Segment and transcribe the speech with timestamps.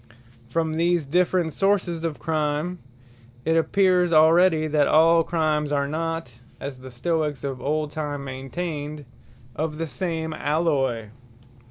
[0.03, 2.79] Crimes Not Equall From these different sources of Crimes,
[3.45, 9.05] it appeares already, that all Crimes are not (as the Stoicks of old time maintained)
[9.55, 11.11] of the same allay.